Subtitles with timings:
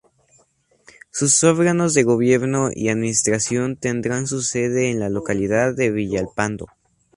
[1.11, 6.65] Sus órganos de gobierno y administración tendrán su sede en la localidad de Villalpando.